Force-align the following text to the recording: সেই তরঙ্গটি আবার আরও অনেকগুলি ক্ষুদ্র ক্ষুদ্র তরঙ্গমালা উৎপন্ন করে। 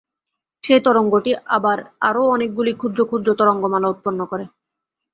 সেই 0.63 0.81
তরঙ্গটি 0.83 1.31
আবার 1.57 1.77
আরও 2.01 2.21
অনেকগুলি 2.27 2.71
ক্ষুদ্র 2.73 2.99
ক্ষুদ্র 3.05 3.29
তরঙ্গমালা 3.39 3.87
উৎপন্ন 3.87 4.19
করে। 4.31 4.45